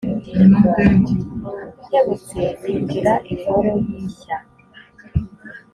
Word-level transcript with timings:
Nkebutse 1.87 2.41
ninjira 2.63 3.13
ingoro 3.31 3.71
y’ishya 3.91 4.37